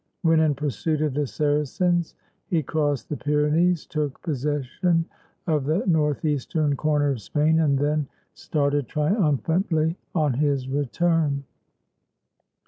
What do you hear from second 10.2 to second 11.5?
his return.